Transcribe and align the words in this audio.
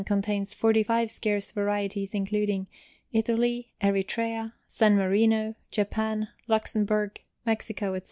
Contains 0.05 0.51
45 0.55 1.11
scarce 1.11 1.51
varieties, 1.51 2.15
including 2.15 2.65
Italy, 3.11 3.71
Eritrea, 3.83 4.53
San 4.65 4.95
Marino, 4.95 5.53
Japan, 5.69 6.27
Luxemburg, 6.47 7.21
Mexico, 7.45 7.93
etc. 7.93 7.99